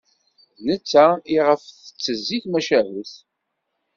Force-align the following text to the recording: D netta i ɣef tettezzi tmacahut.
D 0.57 0.59
netta 0.67 1.05
i 1.35 1.37
ɣef 1.47 1.61
tettezzi 1.85 2.37
tmacahut. 2.43 3.13